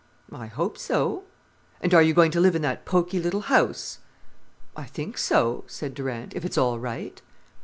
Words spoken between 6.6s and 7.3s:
right."